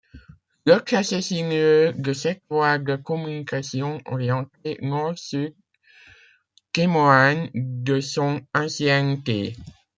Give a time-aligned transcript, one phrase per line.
[0.65, 5.53] Le tracé sinueux de cette voie de communication orientée Nord-Sud
[6.71, 9.55] témoigne de son ancienneté.